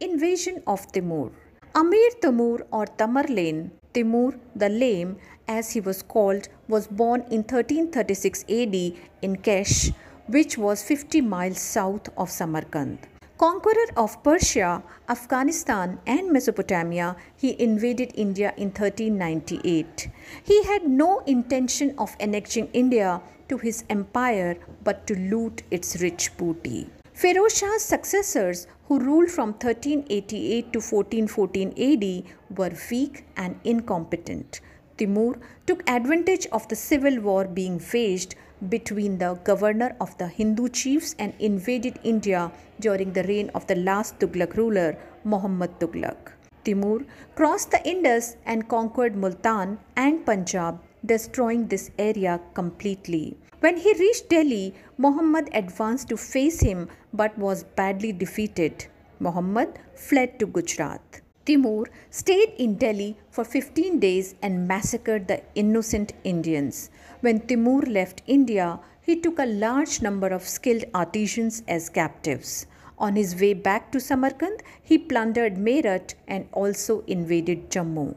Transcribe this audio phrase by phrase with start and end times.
[0.00, 1.32] Invasion of Timur.
[1.74, 5.16] Amir Timur or Tamerlane, Timur the Lame
[5.48, 8.74] as he was called, was born in 1336 AD
[9.22, 9.92] in Kesh,
[10.28, 13.08] which was 50 miles south of Samarkand.
[13.38, 20.10] Conqueror of Persia, Afghanistan, and Mesopotamia, he invaded India in 1398.
[20.44, 26.36] He had no intention of annexing India to his empire but to loot its rich
[26.36, 26.88] booty.
[27.20, 34.60] Feroz Shah's successors, who ruled from 1388 to 1414 AD, were weak and incompetent.
[34.96, 35.36] Timur
[35.66, 38.36] took advantage of the civil war being waged
[38.68, 43.74] between the governor of the Hindu chiefs and invaded India during the reign of the
[43.74, 46.34] last Tughlaq ruler, Muhammad Tughlaq.
[46.62, 47.00] Timur
[47.34, 53.36] crossed the Indus and conquered Multan and Punjab, destroying this area completely.
[53.60, 58.86] When he reached Delhi, Muhammad advanced to face him but was badly defeated.
[59.20, 61.20] Muhammad fled to Gujarat.
[61.44, 66.90] Timur stayed in Delhi for 15 days and massacred the innocent Indians.
[67.20, 72.66] When Timur left India, he took a large number of skilled artisans as captives.
[72.98, 78.14] On his way back to Samarkand, he plundered Meerut and also invaded Jammu.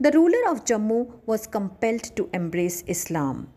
[0.00, 3.48] The ruler of Jammu was compelled to embrace Islam.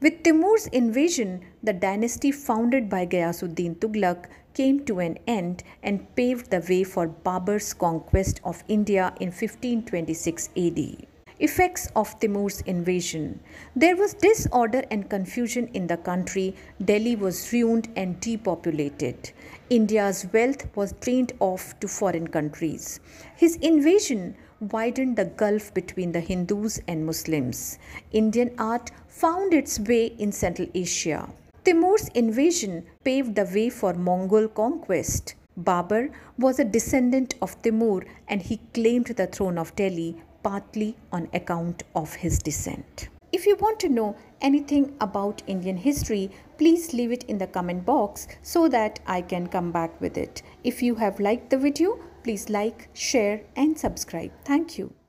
[0.00, 6.50] With Timur's invasion, the dynasty founded by Ghayasuddin Tughlaq came to an end and paved
[6.50, 11.06] the way for Babur's conquest of India in 1526 AD.
[11.38, 13.40] Effects of Timur's invasion.
[13.74, 16.54] There was disorder and confusion in the country.
[16.84, 19.32] Delhi was ruined and depopulated.
[19.70, 23.00] India's wealth was drained off to foreign countries.
[23.36, 27.78] His invasion widened the gulf between the Hindus and Muslims.
[28.12, 31.28] Indian art found its way in Central Asia.
[31.64, 35.34] Timur's invasion paved the way for Mongol conquest.
[35.58, 41.28] Babur was a descendant of Timur and he claimed the throne of Delhi partly on
[41.34, 43.08] account of his descent.
[43.32, 47.84] If you want to know anything about Indian history, please leave it in the comment
[47.86, 50.42] box so that I can come back with it.
[50.64, 54.32] If you have liked the video, Please like, share and subscribe.
[54.44, 54.99] Thank you.